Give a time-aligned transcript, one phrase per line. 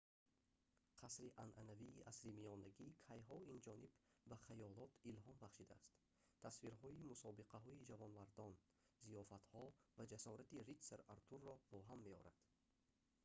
[1.01, 3.91] қасри анъанавии асримиёнагӣ кайҳо инҷониб
[4.29, 5.91] ба хаёлот илҳом бахшидааст
[6.45, 8.51] тасвирҳои мусобиқаҳои ҷавонмардон
[9.07, 9.63] зиёфатҳо
[9.97, 12.37] ва ҷасорати ритсар артурро ба ҳам меорад